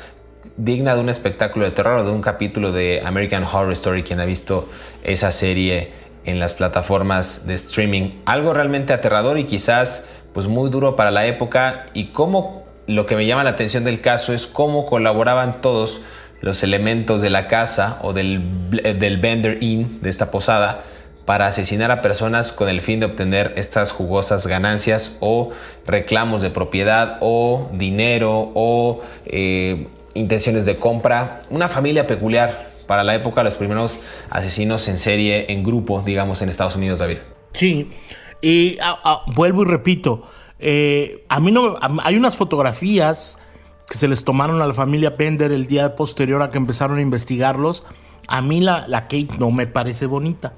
[0.56, 4.19] digna de un espectáculo de terror o de un capítulo de American Horror Story, quien
[4.19, 4.69] ha visto
[5.04, 5.91] esa serie
[6.26, 8.12] en las plataformas de streaming.
[8.26, 11.88] Algo realmente aterrador y quizás pues muy duro para la época.
[11.93, 16.02] Y cómo lo que me llama la atención del caso es cómo colaboraban todos
[16.41, 18.41] los elementos de la casa o del,
[18.72, 20.84] del Bender Inn, de esta posada,
[21.26, 25.52] para asesinar a personas con el fin de obtener estas jugosas ganancias o
[25.88, 31.39] reclamos de propiedad o dinero o eh, intenciones de compra.
[31.50, 36.50] Una familia peculiar para la época, los primeros asesinos en serie, en grupo, digamos, en
[36.50, 37.19] Estados Unidos, David.
[37.54, 37.89] Sí,
[38.41, 40.24] Y ah, ah, vuelvo y repito,
[40.65, 43.38] eh, a mí no, hay unas fotografías
[43.89, 47.02] que se les tomaron a la familia Bender el día posterior a que empezaron a
[47.02, 47.84] investigarlos.
[48.30, 50.54] A mí la, la Kate no me parece bonita,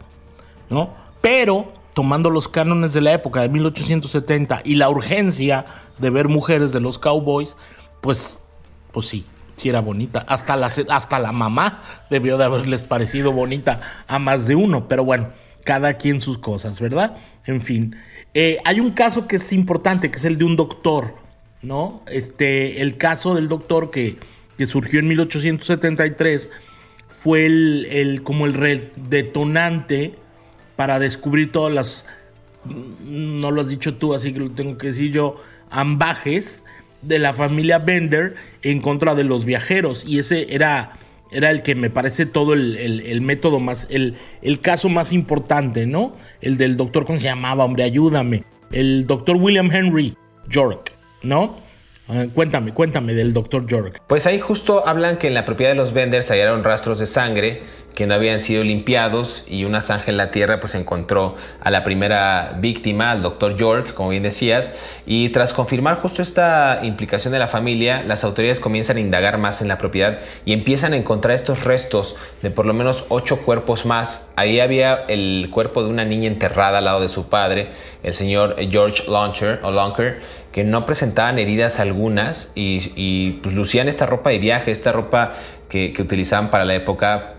[0.69, 0.91] ¿no?
[1.21, 5.65] Pero tomando los cánones de la época de 1870 y la urgencia
[5.97, 7.57] de ver mujeres de los cowboys,
[8.01, 8.37] pues,
[8.91, 9.25] pues sí,
[9.57, 10.23] sí era bonita.
[10.27, 15.03] Hasta la, hasta la mamá debió de haberles parecido bonita a más de uno, pero
[15.03, 15.29] bueno,
[15.63, 17.17] cada quien sus cosas, ¿verdad?
[17.45, 17.95] En fin,
[18.35, 21.15] eh, hay un caso que es importante, que es el de un doctor,
[21.61, 22.03] ¿no?
[22.05, 24.17] Este, el caso del doctor que,
[24.57, 26.49] que surgió en 1873
[27.07, 30.15] fue el, el como el detonante
[30.75, 32.05] para descubrir todas las,
[33.03, 36.65] no lo has dicho tú, así que lo tengo que decir yo, ambajes
[37.01, 40.03] de la familia Bender en contra de los viajeros.
[40.05, 40.97] Y ese era,
[41.31, 46.15] era el que me parece todo el, método más, el, el, caso más importante, ¿no?
[46.41, 47.65] El del doctor, ¿cómo se llamaba?
[47.65, 48.43] Hombre, ayúdame.
[48.71, 50.15] El doctor William Henry
[50.47, 50.91] York,
[51.23, 51.57] ¿no?
[52.07, 54.01] Ah, cuéntame, cuéntame del doctor York.
[54.07, 57.63] Pues ahí justo hablan que en la propiedad de los Benders hallaron rastros de sangre
[57.95, 61.83] que no habían sido limpiados y una zanja en la tierra pues encontró a la
[61.83, 67.39] primera víctima, al doctor York, como bien decías, y tras confirmar justo esta implicación de
[67.39, 71.33] la familia, las autoridades comienzan a indagar más en la propiedad y empiezan a encontrar
[71.33, 74.33] estos restos de por lo menos ocho cuerpos más.
[74.35, 77.69] Ahí había el cuerpo de una niña enterrada al lado de su padre,
[78.03, 84.05] el señor George Launcher o Lonker, que no presentaban heridas algunas y, pues lucían esta
[84.05, 85.33] ropa de viaje, esta ropa
[85.69, 87.34] que, que utilizaban para la época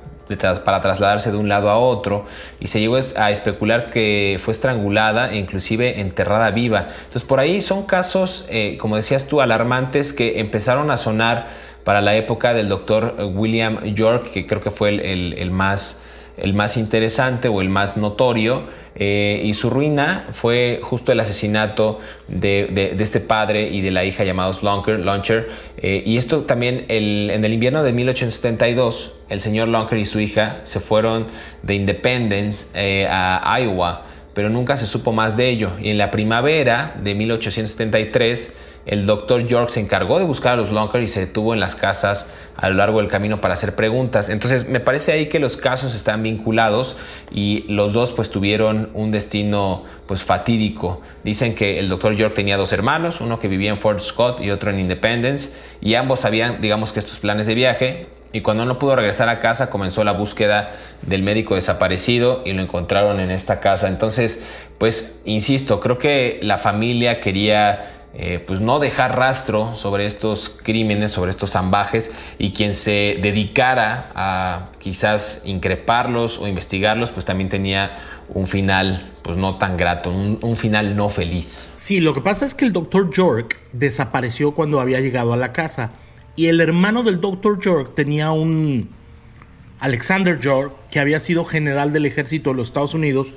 [0.65, 2.27] para trasladarse de un lado a otro
[2.61, 6.89] y se llegó a especular que fue estrangulada e inclusive enterrada viva.
[6.99, 11.49] Entonces por ahí son casos, eh, como decías tú, alarmantes que empezaron a sonar
[11.85, 16.03] para la época del doctor William York, que creo que fue el más
[16.37, 18.65] el más interesante o el más notorio,
[18.99, 24.25] eh, y su ruina fue justo el asesinato de, este padre y de la hija
[24.25, 25.51] llamados Launcher.
[25.77, 30.61] Eh, y esto también en el invierno de 1872, el señor Lonker y su hija
[30.65, 31.27] se fueron
[31.63, 35.73] de Independence eh, a Iowa, pero nunca se supo más de ello.
[35.81, 40.71] Y en la primavera de 1873, el doctor York se encargó de buscar a los
[40.71, 44.29] Lonker y se detuvo en las casas a lo largo del camino para hacer preguntas.
[44.29, 46.97] Entonces me parece ahí que los casos están vinculados
[47.31, 51.03] y los dos pues tuvieron un destino pues fatídico.
[51.25, 54.51] Dicen que el doctor York tenía dos hermanos, uno que vivía en Fort Scott y
[54.53, 58.79] otro en Independence y ambos sabían digamos que estos planes de viaje y cuando no
[58.79, 60.71] pudo regresar a casa comenzó la búsqueda
[61.03, 63.89] del médico desaparecido y lo encontraron en esta casa.
[63.89, 70.61] Entonces, pues, insisto, creo que la familia quería eh, pues no dejar rastro sobre estos
[70.63, 77.51] crímenes, sobre estos zambajes y quien se dedicara a quizás increparlos o investigarlos, pues también
[77.51, 81.77] tenía un final pues no tan grato, un, un final no feliz.
[81.79, 85.53] Sí, lo que pasa es que el doctor York desapareció cuando había llegado a la
[85.53, 85.91] casa
[86.37, 88.91] y el hermano del doctor York tenía un
[89.79, 93.29] Alexander York que había sido general del ejército de los Estados Unidos,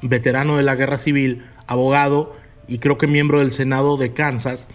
[0.00, 2.36] veterano de la guerra civil, abogado
[2.72, 4.66] y creo que miembro del Senado de Kansas,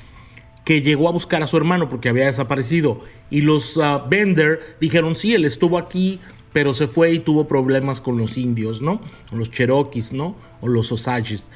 [0.64, 3.00] que llegó a buscar a su hermano porque había desaparecido.
[3.32, 6.20] Y los uh, Bender dijeron, sí, él estuvo aquí,
[6.54, 9.02] pero se fue y tuvo problemas con los indios, ¿no?
[9.32, 10.36] O los Cherokees, ¿no?
[10.62, 11.50] O los Osages.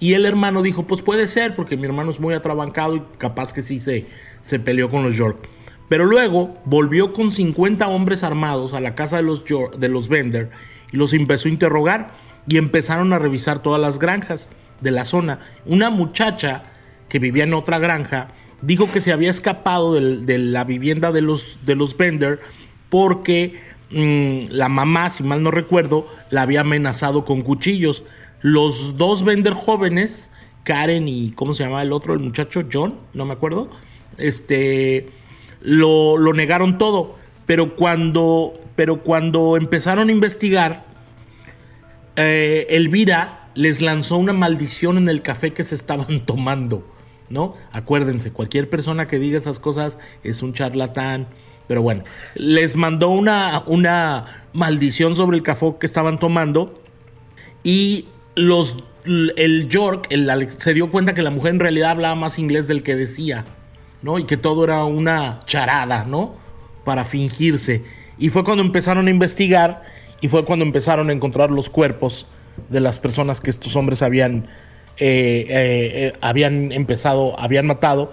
[0.00, 3.52] Y el hermano dijo, pues puede ser, porque mi hermano es muy atrabancado y capaz
[3.52, 4.06] que sí se,
[4.40, 5.46] se peleó con los York.
[5.90, 9.44] Pero luego volvió con 50 hombres armados a la casa de los,
[9.76, 10.52] de los Bender
[10.90, 12.14] y los empezó a interrogar
[12.48, 14.48] y empezaron a revisar todas las granjas
[14.82, 15.38] de la zona.
[15.66, 16.64] Una muchacha
[17.08, 18.28] que vivía en otra granja
[18.60, 22.40] dijo que se había escapado de, la vivienda de los, de los Bender
[22.88, 28.04] porque mm, la mamá, si mal no recuerdo, la había amenazado con cuchillos.
[28.40, 30.30] Los dos Bender jóvenes,
[30.64, 32.14] Karen y ¿cómo se llama el otro?
[32.14, 33.70] El muchacho John, no me acuerdo.
[34.18, 35.08] Este
[35.60, 37.16] lo, lo negaron todo.
[37.46, 40.84] Pero cuando, pero cuando empezaron a investigar,
[42.16, 46.86] eh, Elvira les lanzó una maldición en el café que se estaban tomando,
[47.28, 47.54] ¿no?
[47.72, 51.26] Acuérdense, cualquier persona que diga esas cosas es un charlatán.
[51.68, 52.02] Pero bueno,
[52.34, 56.82] les mandó una, una maldición sobre el café que estaban tomando
[57.64, 60.08] y los, el York
[60.48, 63.46] se dio cuenta que la mujer en realidad hablaba más inglés del que decía,
[64.02, 64.18] ¿no?
[64.18, 66.34] Y que todo era una charada, ¿no?
[66.84, 67.84] Para fingirse.
[68.18, 69.82] Y fue cuando empezaron a investigar
[70.20, 72.26] y fue cuando empezaron a encontrar los cuerpos
[72.68, 74.46] de las personas que estos hombres habían,
[74.98, 78.12] eh, eh, eh, habían empezado, habían matado.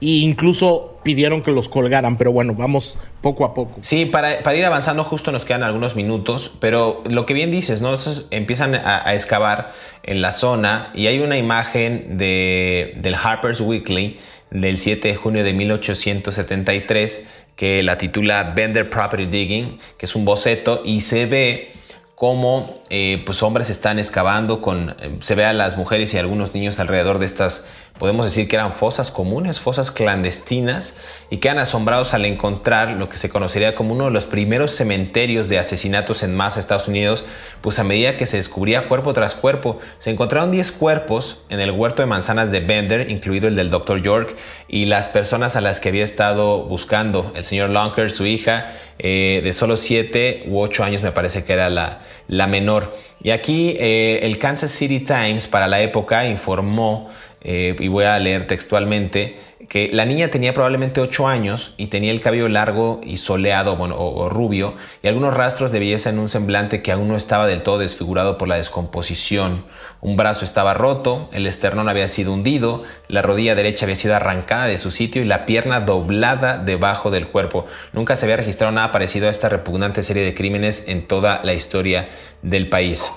[0.00, 3.76] e incluso pidieron que los colgaran, pero bueno, vamos poco a poco.
[3.80, 7.80] Sí, para, para ir avanzando justo nos quedan algunos minutos, pero lo que bien dices,
[7.80, 7.94] ¿no?
[8.30, 9.72] empiezan a, excavar
[10.02, 14.18] en la zona y hay una imagen de, del Harper's Weekly
[14.50, 20.24] del 7 de junio de 1873 que la titula Bender Property Digging, que es un
[20.24, 21.72] boceto y se ve
[22.14, 26.54] cómo eh, pues hombres están excavando con eh, se ve a las mujeres y algunos
[26.54, 27.66] niños alrededor de estas
[27.98, 30.98] podemos decir que eran fosas comunes fosas clandestinas
[31.30, 35.48] y quedan asombrados al encontrar lo que se conocería como uno de los primeros cementerios
[35.48, 37.24] de asesinatos en masa en Estados Unidos
[37.60, 41.70] pues a medida que se descubría cuerpo tras cuerpo se encontraron 10 cuerpos en el
[41.70, 44.02] huerto de manzanas de Bender incluido el del Dr.
[44.02, 44.36] York
[44.68, 49.40] y las personas a las que había estado buscando el señor Lonker su hija eh,
[49.42, 52.94] de solo 7 u 8 años me parece que era la menor.
[53.24, 57.08] Y aquí eh, el Kansas City Times para la época informó,
[57.40, 59.36] eh, y voy a leer textualmente,
[59.68, 63.96] que la niña tenía probablemente 8 años y tenía el cabello largo y soleado bueno,
[63.98, 67.62] o, rubio y algunos rastros de belleza en un semblante que aún no estaba del
[67.62, 69.64] todo desfigurado por la descomposición.
[70.00, 74.66] Un brazo estaba roto, el esternón había sido hundido, la rodilla derecha había sido arrancada
[74.66, 77.66] de su sitio y la pierna doblada debajo del cuerpo.
[77.92, 81.54] Nunca se había registrado nada parecido a esta repugnante serie de crímenes en toda la
[81.54, 82.08] historia
[82.42, 83.10] del país.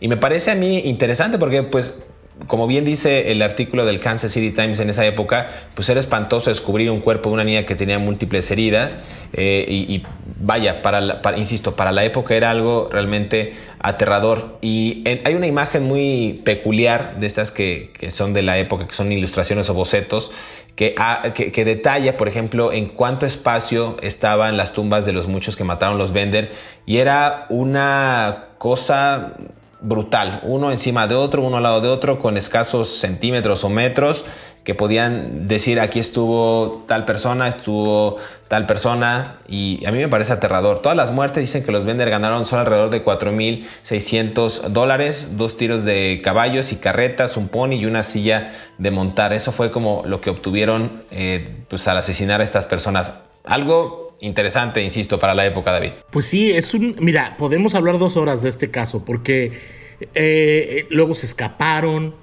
[0.00, 2.05] Y me parece a mí interesante porque pues
[2.46, 6.50] como bien dice el artículo del Kansas City Times en esa época, pues era espantoso
[6.50, 9.00] descubrir un cuerpo de una niña que tenía múltiples heridas
[9.32, 10.02] eh, y,
[10.38, 14.58] vaya, para, insisto, para la época era algo realmente aterrador.
[14.60, 19.10] Y hay una imagen muy peculiar de estas que, son de la época, que son
[19.10, 20.30] ilustraciones o bocetos,
[20.98, 25.56] ah, que, que, detalla, por ejemplo, en cuánto espacio estaban las tumbas de los muchos
[25.56, 26.52] que mataron los Bender.
[26.84, 29.36] Y era una cosa
[29.86, 34.24] brutal, uno encima de otro, uno al lado de otro, con escasos centímetros o metros,
[34.64, 38.16] que podían decir aquí estuvo tal persona, estuvo
[38.48, 40.82] tal persona, y a mí me parece aterrador.
[40.82, 45.84] Todas las muertes dicen que los Bender ganaron solo alrededor de 4.600 dólares, dos tiros
[45.84, 49.32] de caballos y carretas, un pony y una silla de montar.
[49.32, 53.20] Eso fue como lo que obtuvieron eh, pues, al asesinar a estas personas.
[53.44, 55.90] Algo interesante, insisto, para la época, David.
[56.10, 56.96] Pues sí, es un.
[57.00, 59.52] Mira, podemos hablar dos horas de este caso, porque
[60.14, 62.14] eh, luego se escaparon,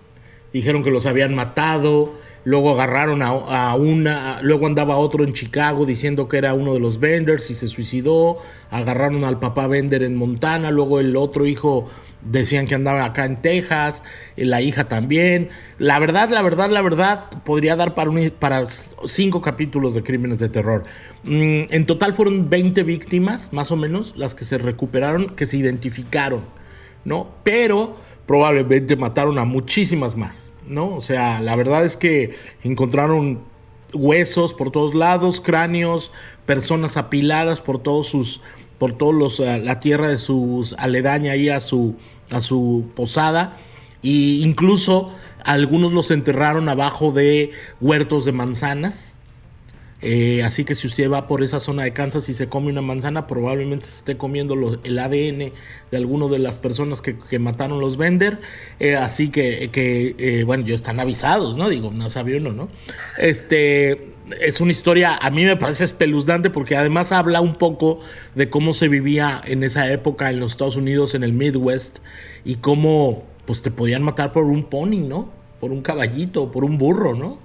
[0.52, 2.14] dijeron que los habían matado,
[2.46, 7.00] luego agarraron a, una, luego andaba otro en Chicago diciendo que era uno de los
[7.00, 8.38] venders y se suicidó,
[8.70, 11.90] agarraron al papá vender en Montana, luego el otro hijo
[12.26, 14.04] decían que andaba acá en Texas,
[14.36, 15.50] la hija también.
[15.78, 20.50] La verdad, la verdad, la verdad, podría dar para, para cinco capítulos de crímenes de
[20.50, 20.84] terror.
[21.24, 25.58] Mm, en total fueron 20 víctimas, más o menos, las que se recuperaron, que se
[25.58, 26.42] identificaron.
[27.06, 27.28] ¿no?
[27.44, 30.96] Pero probablemente mataron a muchísimas más, ¿no?
[30.96, 33.42] O sea, la verdad es que encontraron
[33.94, 36.12] huesos por todos lados, cráneos,
[36.46, 38.42] personas apiladas por todos sus,
[38.78, 41.96] por todos los, eh, la tierra de sus aledaña ahí a su,
[42.30, 43.58] a su posada,
[44.04, 45.14] e incluso
[45.44, 47.52] algunos los enterraron abajo de
[47.82, 49.14] huertos de manzanas,
[50.06, 52.82] eh, así que si usted va por esa zona de Kansas y se come una
[52.82, 55.54] manzana, probablemente se esté comiendo el ADN
[55.92, 58.40] de alguno de las personas que, mataron los Bender.
[58.82, 61.70] Eh, así que, eh, bueno, ya están avisados, ¿no?
[61.70, 62.70] Digo, no sabía uno, ¿no?
[63.18, 68.00] Este es una historia, a mí me parece espeluznante porque además habla un poco
[68.36, 72.00] de cómo se vivía en esa época en los Estados Unidos, en el Midwest,
[72.46, 75.32] y cómo pues te podían matar por un pony, ¿no?
[75.60, 77.40] Por un caballito, por un burro, ¿no?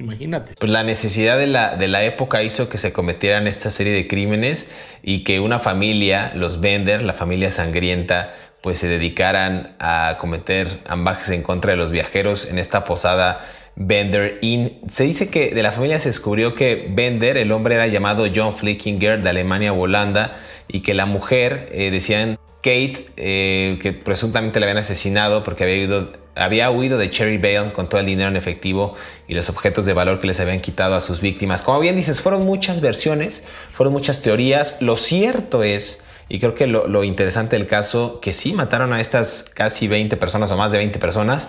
[0.00, 0.54] Imagínate.
[0.58, 4.08] Pues la necesidad de la, de la época hizo que se cometieran esta serie de
[4.08, 10.80] crímenes y que una familia, los Bender, la familia sangrienta, pues se dedicaran a cometer
[10.86, 13.40] ambajes en contra de los viajeros en esta posada
[13.76, 14.40] Bender.
[14.88, 18.54] Se dice que de la familia se descubrió que Bender, el hombre era llamado John
[18.56, 20.36] Flickinger de Alemania o Holanda
[20.68, 25.76] y que la mujer, eh, decían Kate, eh, que presuntamente le habían asesinado porque había
[25.76, 28.94] ido había huido de Cherry Vale con todo el dinero en efectivo
[29.28, 31.62] y los objetos de valor que les habían quitado a sus víctimas.
[31.62, 34.82] Como bien dices, fueron muchas versiones, fueron muchas teorías.
[34.82, 39.50] Lo cierto es, y creo que lo, interesante del caso, que sí mataron a estas
[39.54, 41.48] casi 20 personas o más de 20 personas,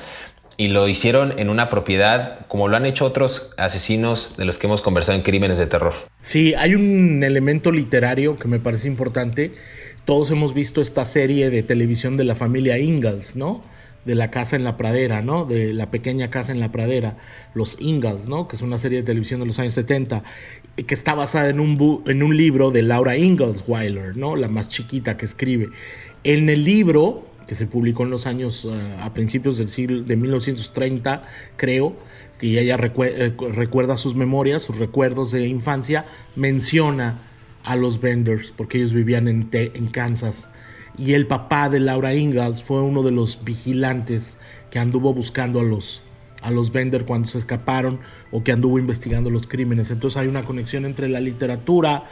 [0.58, 4.68] y lo hicieron en una propiedad como lo han hecho otros asesinos de los que
[4.68, 5.94] hemos conversado en crímenes de terror.
[6.22, 9.54] Sí, hay un elemento literario que me parece importante.
[10.06, 13.62] Todos hemos visto esta serie de televisión de la familia Ingalls, ¿no?
[14.06, 15.46] de la casa en la pradera, ¿no?
[15.46, 17.18] De la pequeña casa en la pradera,
[17.54, 18.48] Los Ingalls, ¿no?
[18.48, 20.24] Que es una serie de televisión de los años 70,
[20.86, 24.36] que está basada en un, en un libro de Laura Ingalls Weiler, ¿no?
[24.36, 25.70] La más chiquita que escribe.
[26.24, 30.16] En el libro, que se publicó en los años, eh, a principios del siglo de
[30.16, 31.24] 1930,
[31.58, 31.96] creo,
[32.42, 37.20] y ella eh, recuerda sus memorias, sus recuerdos de infancia, menciona
[37.64, 40.50] a los Benders, porque ellos vivían en, en Kansas.
[40.98, 44.38] Y el papá de Laura Ingalls fue uno de los vigilantes
[44.70, 46.02] que anduvo buscando a los,
[46.42, 48.00] a los Bender cuando se escaparon
[48.32, 49.92] o que anduvo investigando los crímenes.
[49.92, 52.06] Entonces hay una conexión entre la literatura,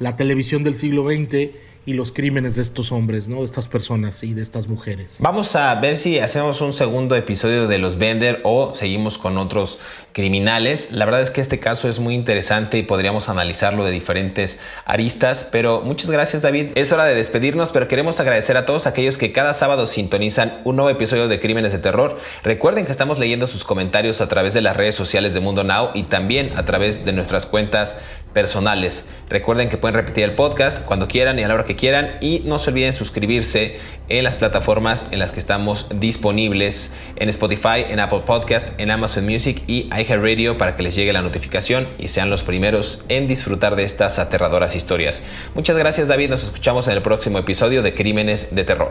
[0.00, 1.50] la televisión del siglo XX
[1.86, 3.40] y los crímenes de estos hombres, ¿no?
[3.40, 5.16] De estas personas y de estas mujeres.
[5.20, 9.78] Vamos a ver si hacemos un segundo episodio de los Bender o seguimos con otros
[10.12, 10.92] criminales.
[10.92, 15.48] La verdad es que este caso es muy interesante y podríamos analizarlo de diferentes aristas,
[15.50, 16.68] pero muchas gracias David.
[16.74, 20.76] Es hora de despedirnos, pero queremos agradecer a todos aquellos que cada sábado sintonizan un
[20.76, 22.18] nuevo episodio de Crímenes de Terror.
[22.42, 25.90] Recuerden que estamos leyendo sus comentarios a través de las redes sociales de Mundo Now
[25.94, 28.00] y también a través de nuestras cuentas
[28.34, 29.08] personales.
[29.30, 32.40] Recuerden que pueden repetir el podcast cuando quieran y a la hora que quieran y
[32.44, 33.78] no se olviden suscribirse
[34.08, 39.24] en las plataformas en las que estamos disponibles en Spotify, en Apple Podcast, en Amazon
[39.24, 43.76] Music y Radio para que les llegue la notificación y sean los primeros en disfrutar
[43.76, 45.24] de estas aterradoras historias.
[45.54, 48.90] Muchas gracias David, nos escuchamos en el próximo episodio de Crímenes de Terror.